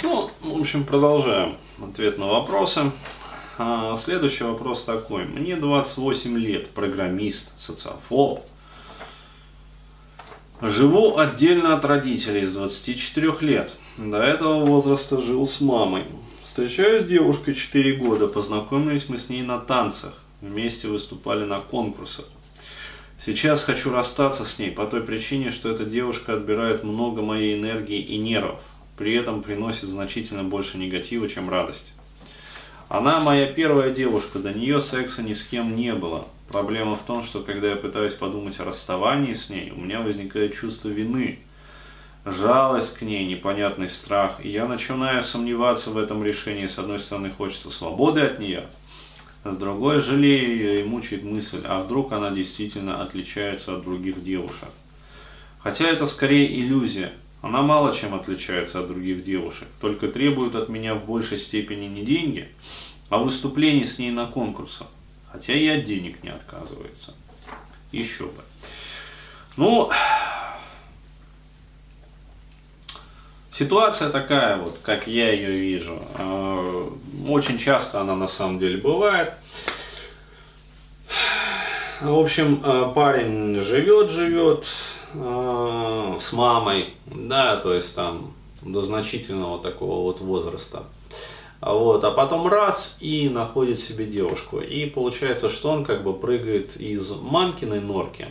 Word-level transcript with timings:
Ну, 0.00 0.30
в 0.40 0.60
общем, 0.60 0.84
продолжаем 0.84 1.56
ответ 1.82 2.18
на 2.18 2.26
вопросы. 2.26 2.92
А, 3.58 3.96
следующий 3.96 4.44
вопрос 4.44 4.84
такой. 4.84 5.24
Мне 5.24 5.56
28 5.56 6.38
лет, 6.38 6.70
программист, 6.70 7.50
социофоб. 7.58 8.44
Живу 10.62 11.18
отдельно 11.18 11.74
от 11.74 11.84
родителей 11.84 12.46
с 12.46 12.52
24 12.52 13.38
лет. 13.40 13.74
До 13.96 14.18
этого 14.18 14.64
возраста 14.64 15.20
жил 15.20 15.48
с 15.48 15.60
мамой. 15.60 16.04
Встречаюсь 16.46 17.02
с 17.02 17.06
девушкой 17.06 17.56
4 17.56 17.96
года, 17.96 18.28
познакомились 18.28 19.08
мы 19.08 19.18
с 19.18 19.28
ней 19.28 19.42
на 19.42 19.58
танцах. 19.58 20.14
Вместе 20.40 20.86
выступали 20.86 21.44
на 21.44 21.58
конкурсах. 21.58 22.26
Сейчас 23.24 23.64
хочу 23.64 23.90
расстаться 23.90 24.44
с 24.44 24.60
ней 24.60 24.70
по 24.70 24.86
той 24.86 25.00
причине, 25.00 25.50
что 25.50 25.68
эта 25.70 25.84
девушка 25.84 26.34
отбирает 26.34 26.84
много 26.84 27.20
моей 27.20 27.58
энергии 27.58 28.00
и 28.00 28.16
нервов. 28.16 28.60
При 28.98 29.14
этом 29.14 29.42
приносит 29.42 29.88
значительно 29.88 30.42
больше 30.42 30.76
негатива, 30.76 31.28
чем 31.28 31.48
радость. 31.48 31.94
Она 32.88 33.20
моя 33.20 33.46
первая 33.46 33.90
девушка, 33.90 34.40
до 34.40 34.52
нее 34.52 34.80
секса 34.80 35.22
ни 35.22 35.34
с 35.34 35.44
кем 35.44 35.76
не 35.76 35.94
было. 35.94 36.26
Проблема 36.48 36.96
в 36.96 37.02
том, 37.02 37.22
что 37.22 37.40
когда 37.40 37.68
я 37.68 37.76
пытаюсь 37.76 38.14
подумать 38.14 38.58
о 38.58 38.64
расставании 38.64 39.34
с 39.34 39.50
ней, 39.50 39.70
у 39.70 39.80
меня 39.80 40.00
возникает 40.00 40.56
чувство 40.56 40.88
вины, 40.88 41.38
жалость 42.24 42.94
к 42.94 43.02
ней, 43.02 43.24
непонятный 43.26 43.88
страх, 43.88 44.44
и 44.44 44.48
я 44.48 44.66
начинаю 44.66 45.22
сомневаться 45.22 45.90
в 45.90 45.98
этом 45.98 46.24
решении. 46.24 46.66
С 46.66 46.78
одной 46.78 46.98
стороны, 46.98 47.30
хочется 47.30 47.70
свободы 47.70 48.22
от 48.22 48.40
нее, 48.40 48.64
с 49.44 49.56
другой 49.56 50.00
жалею 50.00 50.56
ее 50.56 50.80
и 50.80 50.84
мучает 50.84 51.22
мысль, 51.22 51.60
а 51.64 51.80
вдруг 51.80 52.12
она 52.12 52.30
действительно 52.30 53.02
отличается 53.02 53.76
от 53.76 53.84
других 53.84 54.24
девушек. 54.24 54.70
Хотя 55.60 55.86
это 55.86 56.06
скорее 56.06 56.58
иллюзия. 56.60 57.12
Она 57.40 57.62
мало 57.62 57.94
чем 57.94 58.14
отличается 58.14 58.80
от 58.80 58.88
других 58.88 59.24
девушек, 59.24 59.68
только 59.80 60.08
требует 60.08 60.56
от 60.56 60.68
меня 60.68 60.94
в 60.94 61.04
большей 61.04 61.38
степени 61.38 61.86
не 61.86 62.04
деньги, 62.04 62.48
а 63.10 63.18
выступлений 63.18 63.84
с 63.84 63.98
ней 63.98 64.10
на 64.10 64.26
конкурсах. 64.26 64.88
Хотя 65.30 65.52
и 65.52 65.68
от 65.68 65.84
денег 65.84 66.22
не 66.24 66.30
отказывается. 66.30 67.14
Еще 67.92 68.24
бы. 68.24 68.42
Ну, 69.56 69.90
ситуация 73.52 74.10
такая 74.10 74.56
вот, 74.56 74.78
как 74.82 75.06
я 75.06 75.30
ее 75.32 75.50
вижу. 75.50 76.02
А, 76.14 76.92
очень 77.28 77.58
часто 77.58 78.00
она 78.00 78.16
на 78.16 78.28
самом 78.28 78.58
деле 78.58 78.78
бывает. 78.78 79.34
В 82.00 82.18
общем, 82.18 82.60
а, 82.64 82.92
парень 82.92 83.60
живет, 83.60 84.10
живет, 84.10 84.66
э, 85.14 86.18
с 86.20 86.32
мамой, 86.32 86.94
да, 87.06 87.56
то 87.56 87.72
есть 87.72 87.94
там 87.94 88.32
до 88.62 88.82
значительного 88.82 89.58
такого 89.60 90.02
вот 90.02 90.20
возраста. 90.20 90.84
Вот, 91.60 92.04
а 92.04 92.12
потом 92.12 92.46
раз 92.46 92.96
и 93.00 93.28
находит 93.28 93.80
себе 93.80 94.06
девушку. 94.06 94.60
И 94.60 94.86
получается, 94.86 95.48
что 95.48 95.70
он 95.70 95.84
как 95.84 96.04
бы 96.04 96.12
прыгает 96.12 96.76
из 96.76 97.10
мамкиной 97.10 97.80
норки 97.80 98.28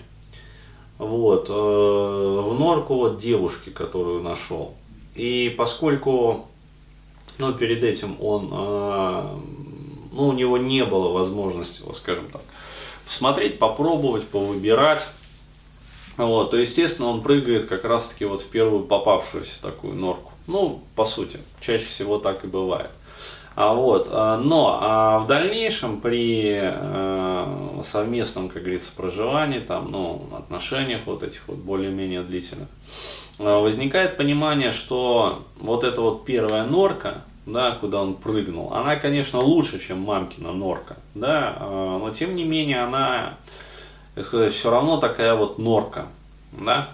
вот, 0.98 1.50
э, 1.50 1.54
в 1.54 2.58
норку 2.58 2.96
вот 2.96 3.18
девушки, 3.18 3.70
которую 3.70 4.22
нашел. 4.22 4.74
И 5.16 5.54
поскольку 5.58 6.48
ну, 7.38 7.54
перед 7.54 7.84
этим 7.84 8.16
он, 8.20 8.50
э, 8.52 9.38
ну, 10.12 10.28
у 10.28 10.34
него 10.34 10.58
не 10.58 10.84
было 10.86 11.10
возможности, 11.10 11.82
вот, 11.84 11.98
скажем 11.98 12.26
так, 12.32 12.42
посмотреть, 13.06 13.60
попробовать, 13.60 14.28
повыбирать, 14.28 15.08
вот, 16.26 16.52
то, 16.52 16.58
естественно, 16.58 17.10
он 17.10 17.22
прыгает 17.22 17.68
как 17.68 17.86
раз-таки 17.86 18.26
вот 18.26 18.42
в 18.42 18.48
первую 18.48 18.84
попавшуюся 18.84 19.62
такую 19.62 19.96
норку. 19.96 20.32
Ну, 20.48 20.82
по 20.96 21.06
сути, 21.06 21.40
чаще 21.62 21.86
всего 21.86 22.18
так 22.18 22.44
и 22.44 22.48
бывает. 22.48 22.90
А 23.56 23.74
вот, 23.74 24.08
а, 24.12 24.38
но 24.38 24.78
а 24.80 25.18
в 25.18 25.26
дальнейшем 25.26 26.00
при 26.00 26.60
э, 26.62 27.82
совместном, 27.84 28.50
как 28.50 28.62
говорится, 28.62 28.92
проживании, 28.96 29.58
там, 29.58 29.90
ну, 29.90 30.30
отношениях 30.38 31.02
вот 31.08 31.24
этих 31.24 31.42
вот 31.48 31.58
более-менее 31.58 32.22
длительных, 32.22 32.68
э, 33.40 33.44
возникает 33.44 34.16
понимание, 34.16 34.72
что 34.72 35.44
вот 35.60 35.84
эта 35.84 36.02
вот 36.02 36.24
первая 36.24 36.66
норка, 36.66 37.24
да, 37.48 37.72
куда 37.72 38.04
он 38.04 38.14
прыгнул, 38.14 38.74
она, 38.74 38.96
конечно, 38.96 39.40
лучше, 39.40 39.80
чем 39.80 40.02
мамкина 40.02 40.54
норка, 40.54 40.98
да, 41.16 41.58
э, 41.60 41.98
но 42.00 42.12
тем 42.12 42.36
не 42.36 42.44
менее 42.44 42.84
она 42.84 43.38
так 44.18 44.26
сказать, 44.26 44.52
все 44.52 44.72
равно 44.72 44.98
такая 44.98 45.36
вот 45.36 45.60
норка, 45.60 46.08
да, 46.52 46.92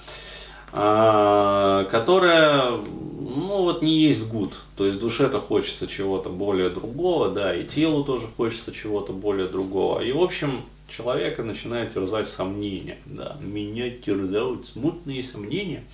а, 0.74 1.86
которая, 1.86 2.72
ну 2.72 3.64
вот 3.64 3.82
не 3.82 3.98
есть 3.98 4.28
гуд, 4.28 4.54
то 4.76 4.86
есть 4.86 5.00
душе-то 5.00 5.40
хочется 5.40 5.88
чего-то 5.88 6.28
более 6.28 6.70
другого, 6.70 7.30
да, 7.30 7.56
и 7.56 7.64
телу 7.66 8.04
тоже 8.04 8.28
хочется 8.36 8.74
чего-то 8.74 9.14
более 9.14 9.48
другого, 9.48 10.02
и 10.02 10.12
в 10.12 10.22
общем 10.22 10.64
человека 10.90 11.44
начинает 11.44 11.94
терзать 11.94 12.28
сомнения, 12.28 12.98
да, 13.06 13.38
меня 13.40 13.90
терзают 13.90 14.66
смутные 14.66 15.24
сомнения, 15.24 15.86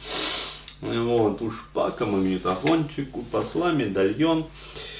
вот, 0.81 1.43
уж 1.43 1.63
пака, 1.75 2.07
магнитофончику, 2.07 3.21
посла, 3.31 3.71
медальон, 3.71 4.45
а 4.45 4.98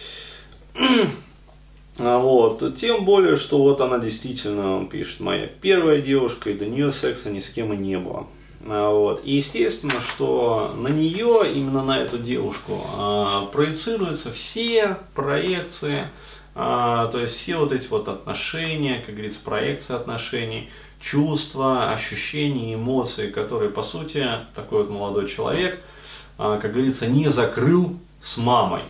вот. 1.99 2.77
Тем 2.77 3.03
более, 3.03 3.35
что 3.35 3.59
вот 3.59 3.81
она 3.81 3.99
действительно, 3.99 4.85
пишет, 4.85 5.19
моя 5.19 5.47
первая 5.47 6.01
девушка, 6.01 6.49
и 6.49 6.57
до 6.57 6.65
нее 6.65 6.91
секса 6.91 7.29
ни 7.29 7.39
с 7.39 7.49
кем 7.49 7.73
и 7.73 7.77
не 7.77 7.97
было. 7.97 8.27
А 8.65 8.89
вот. 8.89 9.21
И 9.23 9.35
естественно, 9.35 10.01
что 10.01 10.73
на 10.77 10.87
нее, 10.87 11.51
именно 11.53 11.83
на 11.83 11.99
эту 11.99 12.17
девушку, 12.17 12.81
а, 12.97 13.45
проецируются 13.47 14.31
все 14.31 14.97
проекции, 15.13 16.07
а, 16.55 17.07
то 17.07 17.19
есть 17.19 17.35
все 17.35 17.57
вот 17.57 17.71
эти 17.71 17.87
вот 17.87 18.07
отношения, 18.07 19.03
как 19.05 19.15
говорится, 19.15 19.41
проекции 19.43 19.95
отношений, 19.95 20.69
чувства, 21.01 21.91
ощущения, 21.91 22.75
эмоции, 22.75 23.29
которые, 23.29 23.69
по 23.69 23.83
сути, 23.83 24.25
такой 24.55 24.83
вот 24.83 24.89
молодой 24.89 25.29
человек, 25.29 25.81
как 26.37 26.73
говорится, 26.73 27.07
не 27.07 27.29
закрыл 27.29 27.97
с 28.21 28.37
мамой. 28.37 28.81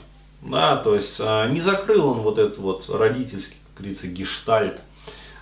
Да, 0.41 0.77
то 0.77 0.95
есть 0.95 1.19
а, 1.19 1.47
не 1.47 1.61
закрыл 1.61 2.07
он 2.07 2.19
вот 2.19 2.37
этот 2.37 2.57
вот 2.57 2.89
родительский, 2.89 3.57
как 3.73 3.83
говорится, 3.83 4.07
гештальт, 4.07 4.79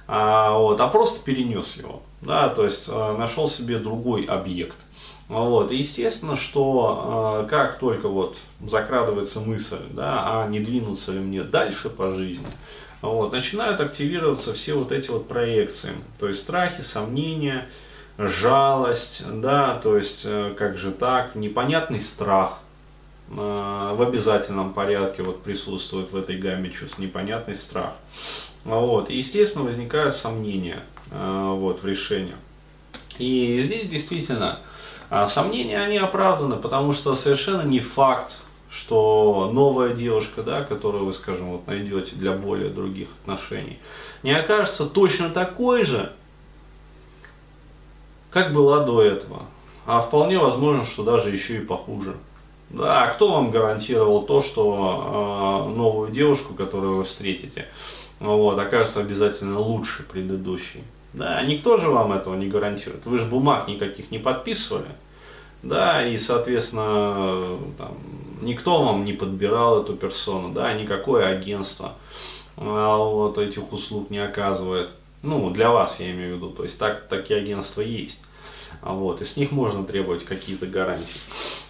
а, 0.07 0.57
вот, 0.57 0.79
а 0.81 0.87
просто 0.87 1.23
перенес 1.23 1.75
его. 1.75 2.01
Да, 2.21 2.49
то 2.49 2.63
есть 2.63 2.87
а, 2.89 3.15
нашел 3.17 3.47
себе 3.47 3.77
другой 3.77 4.23
объект. 4.23 4.77
Вот, 5.27 5.71
и 5.71 5.77
естественно, 5.77 6.37
что 6.37 7.45
как 7.49 7.79
только 7.79 8.07
вот 8.07 8.37
закрадывается 8.65 9.41
мысль, 9.41 9.75
да, 9.91 10.43
а 10.43 10.47
не 10.47 10.61
двинуться 10.61 11.11
ли 11.11 11.19
мне 11.19 11.43
дальше 11.43 11.89
по 11.89 12.11
жизни, 12.11 12.47
вот, 13.01 13.33
начинают 13.33 13.81
активироваться 13.81 14.53
все 14.53 14.73
вот 14.75 14.93
эти 14.93 15.09
вот 15.09 15.27
проекции, 15.27 15.91
то 16.17 16.29
есть 16.29 16.39
страхи, 16.39 16.81
сомнения, 16.81 17.67
жалость, 18.17 19.23
да, 19.29 19.79
то 19.83 19.97
есть 19.97 20.23
э, 20.25 20.55
как 20.57 20.77
же 20.77 20.91
так, 20.91 21.35
непонятный 21.35 22.01
страх, 22.01 22.59
в 23.29 24.01
обязательном 24.01 24.73
порядке 24.73 25.21
вот 25.21 25.43
присутствует 25.43 26.11
в 26.11 26.15
этой 26.15 26.37
гамме 26.37 26.69
чувств 26.69 26.97
непонятный 26.97 27.55
страх. 27.55 27.93
Вот. 28.63 29.09
И, 29.09 29.17
естественно, 29.17 29.63
возникают 29.63 30.15
сомнения 30.15 30.83
э, 31.11 31.53
вот, 31.55 31.81
в 31.81 31.85
решении. 31.85 32.35
И 33.17 33.61
здесь 33.63 33.89
действительно 33.89 34.59
э, 35.09 35.25
сомнения, 35.27 35.79
они 35.79 35.97
оправданы, 35.97 36.57
потому 36.57 36.93
что 36.93 37.15
совершенно 37.15 37.61
не 37.61 37.79
факт, 37.79 38.41
что 38.69 39.49
новая 39.53 39.93
девушка, 39.93 40.43
да, 40.43 40.63
которую 40.63 41.05
вы, 41.05 41.13
скажем, 41.13 41.51
вот 41.51 41.67
найдете 41.67 42.15
для 42.15 42.33
более 42.33 42.69
других 42.69 43.07
отношений, 43.21 43.79
не 44.23 44.31
окажется 44.31 44.85
точно 44.85 45.29
такой 45.29 45.83
же, 45.83 46.11
как 48.31 48.53
была 48.53 48.83
до 48.83 49.01
этого. 49.01 49.43
А 49.85 50.01
вполне 50.01 50.37
возможно, 50.37 50.83
что 50.83 51.03
даже 51.03 51.29
еще 51.29 51.57
и 51.57 51.65
похуже. 51.65 52.17
Да, 52.69 53.07
кто 53.07 53.31
вам 53.31 53.51
гарантировал 53.51 54.23
то, 54.23 54.41
что 54.41 55.65
э, 55.69 55.75
новую 55.75 56.11
девушку, 56.11 56.53
которую 56.53 56.97
вы 56.97 57.03
встретите, 57.05 57.67
вот, 58.19 58.59
окажется 58.59 58.99
обязательно 58.99 59.59
лучше 59.59 60.03
предыдущей? 60.03 60.83
Да, 61.13 61.41
никто 61.43 61.77
же 61.77 61.89
вам 61.89 62.11
этого 62.11 62.35
не 62.35 62.47
гарантирует. 62.47 63.05
Вы 63.05 63.17
же 63.19 63.25
бумаг 63.25 63.67
никаких 63.67 64.11
не 64.11 64.19
подписывали. 64.19 64.87
Да, 65.63 66.05
и, 66.05 66.17
соответственно, 66.17 67.57
там, 67.77 67.97
никто 68.41 68.83
вам 68.83 69.05
не 69.05 69.13
подбирал 69.13 69.81
эту 69.81 69.95
персону, 69.95 70.53
да, 70.53 70.71
никакое 70.73 71.27
агентство 71.27 71.93
а, 72.57 72.97
вот 72.97 73.37
этих 73.37 73.71
услуг 73.73 74.09
не 74.09 74.19
оказывает. 74.19 74.91
Ну, 75.23 75.49
для 75.49 75.71
вас 75.71 75.99
я 75.99 76.11
имею 76.11 76.33
в 76.33 76.37
виду, 76.37 76.49
то 76.51 76.63
есть 76.63 76.77
так, 76.77 77.07
такие 77.07 77.39
агентства 77.39 77.81
есть. 77.81 78.19
Вот, 78.81 79.21
и 79.21 79.25
с 79.25 79.37
них 79.37 79.51
можно 79.51 79.83
требовать 79.83 80.23
какие-то 80.25 80.65
гарантии. 80.65 81.19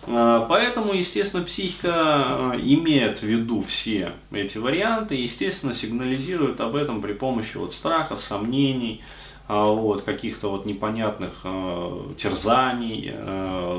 А, 0.05 0.45
поэтому, 0.47 0.93
естественно, 0.93 1.43
психика 1.43 1.91
а, 1.93 2.53
имеет 2.57 3.19
в 3.19 3.23
виду 3.23 3.61
все 3.61 4.13
эти 4.31 4.57
варианты, 4.57 5.15
естественно, 5.15 5.73
сигнализирует 5.73 6.61
об 6.61 6.75
этом 6.75 7.01
при 7.01 7.13
помощи 7.13 7.57
вот 7.57 7.73
страхов, 7.73 8.21
сомнений, 8.21 9.01
а, 9.47 9.65
вот, 9.65 10.03
каких-то 10.03 10.49
вот 10.49 10.65
непонятных 10.65 11.45
терзаний, 12.17 13.13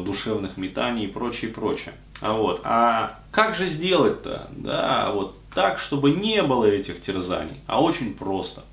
душевных 0.04 0.56
метаний 0.56 1.04
и 1.04 1.08
прочее, 1.08 1.50
прочее. 1.50 1.94
Вот. 2.20 2.60
а 2.64 3.18
как 3.30 3.54
же 3.54 3.68
сделать-то? 3.68 4.48
Да, 4.50 5.12
вот 5.12 5.36
так, 5.54 5.78
чтобы 5.78 6.10
не 6.10 6.42
было 6.42 6.64
этих 6.64 7.00
терзаний, 7.00 7.60
а 7.66 7.82
очень 7.82 8.14
просто. 8.14 8.64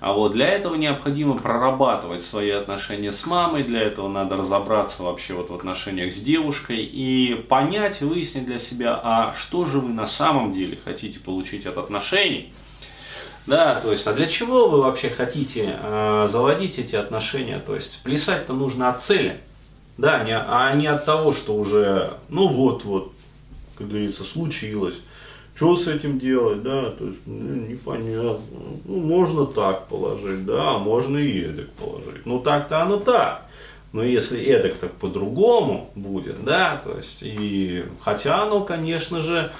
А 0.00 0.12
вот 0.12 0.32
для 0.32 0.48
этого 0.48 0.76
необходимо 0.76 1.36
прорабатывать 1.36 2.22
свои 2.22 2.50
отношения 2.50 3.10
с 3.10 3.26
мамой, 3.26 3.64
для 3.64 3.82
этого 3.82 4.08
надо 4.08 4.36
разобраться 4.36 5.02
вообще 5.02 5.34
вот 5.34 5.50
в 5.50 5.54
отношениях 5.54 6.14
с 6.14 6.20
девушкой 6.20 6.84
и 6.84 7.34
понять, 7.48 8.00
выяснить 8.00 8.46
для 8.46 8.60
себя, 8.60 8.98
а 9.02 9.34
что 9.36 9.64
же 9.64 9.80
вы 9.80 9.88
на 9.88 10.06
самом 10.06 10.52
деле 10.52 10.78
хотите 10.84 11.18
получить 11.18 11.66
от 11.66 11.78
отношений. 11.78 12.52
Да, 13.46 13.80
то 13.80 13.90
есть, 13.90 14.06
а 14.06 14.12
для 14.12 14.26
чего 14.26 14.68
вы 14.68 14.82
вообще 14.82 15.08
хотите 15.08 15.78
э, 15.82 16.28
заводить 16.28 16.78
эти 16.78 16.94
отношения? 16.94 17.58
То 17.58 17.74
есть, 17.74 18.02
плясать-то 18.02 18.52
нужно 18.52 18.90
от 18.90 19.02
цели, 19.02 19.40
да, 19.96 20.22
не, 20.22 20.36
а 20.36 20.70
не 20.74 20.86
от 20.86 21.06
того, 21.06 21.32
что 21.32 21.56
уже, 21.56 22.12
ну 22.28 22.46
вот-вот, 22.46 23.12
как 23.76 23.88
говорится, 23.88 24.22
случилось. 24.22 24.96
Что 25.58 25.74
с 25.74 25.88
этим 25.88 26.20
делать, 26.20 26.62
да, 26.62 26.90
то 26.90 27.06
есть, 27.06 27.18
ну, 27.26 27.66
непонятно. 27.66 28.38
Ну, 28.84 29.00
можно 29.00 29.44
так 29.44 29.88
положить, 29.88 30.46
да, 30.46 30.76
а 30.76 30.78
можно 30.78 31.18
и 31.18 31.40
эдак 31.40 31.68
положить. 31.72 32.24
Ну, 32.24 32.38
так-то 32.38 32.80
оно 32.80 32.98
так. 32.98 33.44
Но 33.92 34.04
если 34.04 34.40
эдак, 34.40 34.74
так 34.74 34.92
по-другому 34.92 35.90
будет, 35.96 36.44
да, 36.44 36.76
то 36.76 36.96
есть, 36.96 37.22
и, 37.22 37.84
хотя 38.02 38.44
оно, 38.44 38.60
конечно 38.60 39.20
же, 39.20 39.50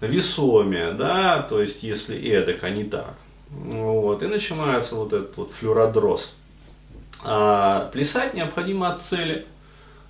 весомее, 0.00 0.92
да, 0.92 1.42
то 1.42 1.60
есть, 1.60 1.82
если 1.82 2.16
эдак, 2.16 2.64
а 2.64 2.70
не 2.70 2.84
так. 2.84 3.14
Вот, 3.50 4.22
и 4.22 4.28
начинается 4.28 4.94
вот 4.94 5.12
этот 5.12 5.36
вот 5.36 5.52
флюородроз. 5.52 6.34
А, 7.24 7.90
плясать 7.92 8.32
необходимо 8.32 8.90
от 8.90 9.02
цели. 9.02 9.44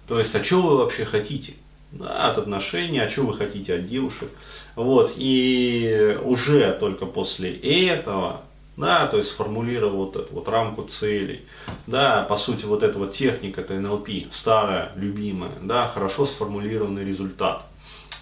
То 0.06 0.20
есть, 0.20 0.36
а 0.36 0.44
что 0.44 0.62
вы 0.62 0.76
вообще 0.76 1.04
хотите? 1.04 1.54
От 2.00 2.38
отношений, 2.38 3.00
а 3.00 3.08
что 3.08 3.22
вы 3.22 3.36
хотите 3.36 3.74
от 3.74 3.88
девушек. 3.88 4.30
Вот, 4.76 5.12
и 5.16 6.18
уже 6.22 6.72
только 6.80 7.04
после 7.04 7.52
этого, 7.52 8.40
да, 8.76 9.06
то 9.06 9.18
есть 9.18 9.30
сформулировал 9.30 10.06
вот 10.06 10.16
эту 10.16 10.32
вот 10.32 10.48
рамку 10.48 10.84
целей, 10.84 11.42
да, 11.86 12.22
по 12.22 12.36
сути 12.36 12.64
вот 12.64 12.82
эта 12.82 12.98
вот 12.98 13.12
техника, 13.12 13.60
это 13.60 13.74
НЛП, 13.74 14.08
старая, 14.30 14.92
любимая, 14.96 15.52
да, 15.60 15.86
хорошо 15.88 16.24
сформулированный 16.24 17.04
результат. 17.04 17.62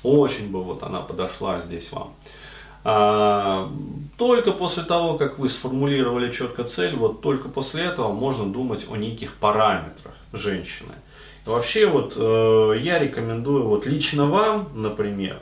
Очень 0.02 0.50
бы 0.50 0.62
вот 0.62 0.82
она 0.82 1.00
подошла 1.00 1.60
здесь 1.60 1.92
вам. 1.92 2.14
А, 2.82 3.70
только 4.16 4.52
после 4.52 4.82
того, 4.82 5.18
как 5.18 5.38
вы 5.38 5.48
сформулировали 5.48 6.32
четко 6.32 6.64
цель, 6.64 6.96
вот 6.96 7.20
только 7.20 7.48
после 7.48 7.84
этого 7.84 8.12
можно 8.12 8.46
думать 8.46 8.86
о 8.90 8.96
неких 8.96 9.34
параметрах 9.34 10.14
женщины. 10.32 10.92
Вообще 11.46 11.86
вот 11.86 12.14
э, 12.16 12.78
я 12.80 12.98
рекомендую, 12.98 13.64
вот 13.64 13.86
лично 13.86 14.26
вам, 14.26 14.68
например, 14.74 15.38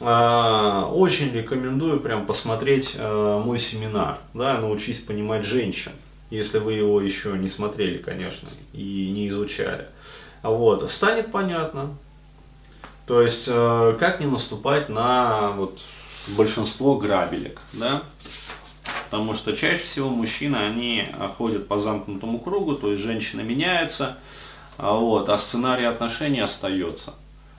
э, 0.00 0.84
очень 0.92 1.32
рекомендую 1.32 2.00
прям 2.00 2.26
посмотреть 2.26 2.92
э, 2.94 3.42
мой 3.44 3.58
семинар, 3.58 4.18
да, 4.34 4.58
научись 4.58 5.00
понимать 5.00 5.44
женщин, 5.44 5.92
если 6.30 6.58
вы 6.58 6.74
его 6.74 7.00
еще 7.00 7.36
не 7.38 7.48
смотрели, 7.48 7.98
конечно, 7.98 8.48
и 8.72 9.10
не 9.10 9.28
изучали. 9.28 9.86
Вот, 10.42 10.88
станет 10.90 11.32
понятно. 11.32 11.96
То 13.06 13.22
есть, 13.22 13.48
э, 13.48 13.96
как 13.98 14.20
не 14.20 14.26
наступать 14.26 14.88
на 14.88 15.50
вот 15.52 15.80
большинство 16.28 16.96
грабелек, 16.96 17.60
да? 17.72 18.02
Потому 19.10 19.34
что 19.34 19.56
чаще 19.56 19.82
всего 19.82 20.08
мужчины, 20.08 20.56
они 20.56 21.08
ходят 21.38 21.68
по 21.68 21.78
замкнутому 21.78 22.38
кругу, 22.40 22.74
то 22.74 22.90
есть 22.90 23.02
женщина 23.02 23.40
меняется, 23.40 24.18
а, 24.78 24.94
вот, 24.94 25.28
а 25.28 25.38
сценарий 25.38 25.84
отношений 25.84 26.40
остается. 26.40 27.14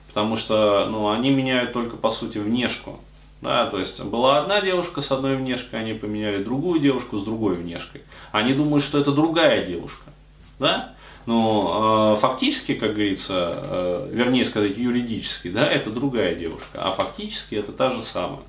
Потому 0.08 0.36
что 0.36 0.86
ну, 0.90 1.10
они 1.10 1.30
меняют 1.30 1.72
только, 1.72 1.96
по 1.96 2.10
сути, 2.10 2.38
внешку. 2.38 3.00
Да, 3.40 3.66
то 3.66 3.78
есть 3.78 4.02
была 4.02 4.40
одна 4.40 4.60
девушка 4.60 5.00
с 5.00 5.12
одной 5.12 5.36
внешкой, 5.36 5.80
они 5.80 5.94
поменяли 5.94 6.42
другую 6.42 6.80
девушку 6.80 7.18
с 7.18 7.24
другой 7.24 7.54
внешкой. 7.54 8.02
Они 8.32 8.52
думают, 8.52 8.82
что 8.82 8.98
это 8.98 9.12
другая 9.12 9.64
девушка. 9.64 10.10
Да? 10.58 10.94
Но 11.24 11.34
э, 11.34 11.87
фактически, 12.18 12.74
как 12.74 12.92
говорится, 12.92 13.54
э, 13.56 14.10
вернее 14.12 14.44
сказать, 14.44 14.76
юридически, 14.76 15.48
да, 15.48 15.66
это 15.66 15.90
другая 15.90 16.34
девушка, 16.34 16.68
а 16.74 16.90
фактически 16.90 17.54
это 17.54 17.72
та 17.72 17.90
же 17.90 18.02
самая. 18.02 18.42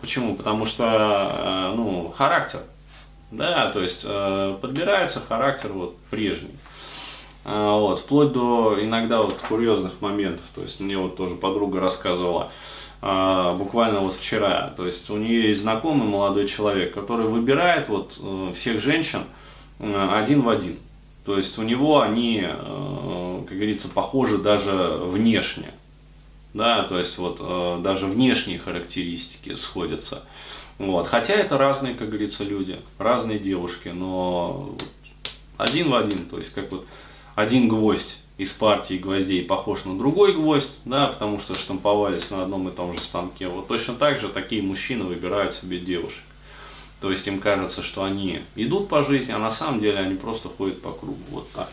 Почему? 0.00 0.36
Потому 0.36 0.66
что, 0.66 1.32
э, 1.34 1.74
ну, 1.76 2.12
характер, 2.16 2.60
да, 3.30 3.70
то 3.70 3.80
есть 3.80 4.02
э, 4.04 4.56
подбирается 4.60 5.20
характер 5.20 5.72
вот 5.72 5.96
прежний. 6.10 6.54
Вот, 7.44 7.98
вплоть 7.98 8.30
до 8.30 8.78
иногда 8.80 9.20
вот 9.22 9.34
курьезных 9.48 10.00
моментов. 10.00 10.44
То 10.54 10.62
есть 10.62 10.78
мне 10.78 10.96
вот 10.96 11.16
тоже 11.16 11.34
подруга 11.34 11.80
рассказывала, 11.80 12.52
буквально 13.00 13.98
вот 13.98 14.14
вчера. 14.14 14.72
То 14.76 14.86
есть 14.86 15.10
у 15.10 15.16
нее 15.16 15.48
есть 15.48 15.62
знакомый 15.62 16.06
молодой 16.06 16.46
человек, 16.46 16.94
который 16.94 17.26
выбирает 17.26 17.88
вот 17.88 18.16
всех 18.54 18.80
женщин 18.80 19.24
один 19.80 20.42
в 20.42 20.48
один. 20.48 20.78
То 21.24 21.36
есть 21.36 21.58
у 21.58 21.62
него 21.62 22.00
они, 22.00 22.42
э, 22.44 23.44
как 23.46 23.56
говорится, 23.56 23.88
похожи 23.88 24.38
даже 24.38 24.98
внешне. 25.04 25.72
Да, 26.54 26.82
то 26.82 26.98
есть 26.98 27.16
вот 27.18 27.38
э, 27.40 27.80
даже 27.82 28.06
внешние 28.06 28.58
характеристики 28.58 29.54
сходятся. 29.54 30.22
Вот. 30.78 31.06
Хотя 31.06 31.34
это 31.34 31.56
разные, 31.58 31.94
как 31.94 32.08
говорится, 32.08 32.44
люди, 32.44 32.78
разные 32.98 33.38
девушки, 33.38 33.88
но 33.88 34.74
один 35.56 35.90
в 35.90 35.94
один, 35.94 36.26
то 36.26 36.38
есть 36.38 36.52
как 36.52 36.70
вот 36.72 36.86
один 37.34 37.68
гвоздь 37.68 38.18
из 38.36 38.50
партии 38.50 38.94
гвоздей 38.94 39.44
похож 39.44 39.84
на 39.84 39.96
другой 39.96 40.34
гвоздь, 40.34 40.72
да, 40.84 41.06
потому 41.06 41.38
что 41.38 41.54
штамповались 41.54 42.30
на 42.30 42.42
одном 42.42 42.68
и 42.68 42.72
том 42.72 42.94
же 42.94 43.00
станке. 43.00 43.46
Вот 43.48 43.68
точно 43.68 43.94
так 43.94 44.20
же 44.20 44.28
такие 44.28 44.62
мужчины 44.62 45.04
выбирают 45.04 45.54
себе 45.54 45.78
девушек. 45.78 46.24
То 47.02 47.10
есть 47.10 47.26
им 47.26 47.40
кажется, 47.40 47.82
что 47.82 48.04
они 48.04 48.42
идут 48.54 48.88
по 48.88 49.02
жизни, 49.02 49.32
а 49.32 49.38
на 49.38 49.50
самом 49.50 49.80
деле 49.80 49.98
они 49.98 50.14
просто 50.14 50.48
ходят 50.48 50.80
по 50.80 50.92
кругу. 50.92 51.18
Вот 51.30 51.48
так. 51.50 51.68